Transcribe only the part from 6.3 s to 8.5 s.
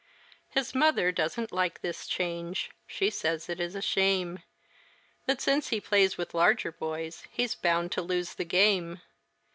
larger boys, he's bound to lose the